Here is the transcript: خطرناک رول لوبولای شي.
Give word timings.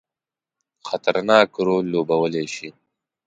خطرناک 0.87 1.49
رول 1.67 1.85
لوبولای 1.93 2.47
شي. 2.55 2.69